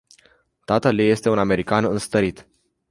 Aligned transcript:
Tatăl 0.65 0.97
ei 0.99 1.09
este 1.09 1.29
un 1.29 1.37
american 1.37 1.83
înstărit. 1.85 2.47